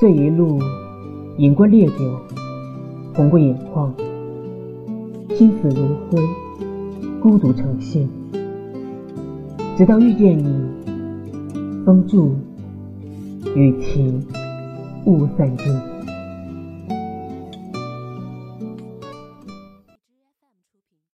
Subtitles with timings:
[0.00, 0.60] 这一路
[1.38, 1.94] 饮过烈酒
[3.14, 3.92] 红过眼眶
[5.34, 6.22] 心死如灰
[7.20, 8.08] 孤独成性
[9.76, 10.44] 直到遇见你
[11.84, 12.32] 风住
[13.56, 14.24] 雨停
[15.04, 15.97] 雾散尽。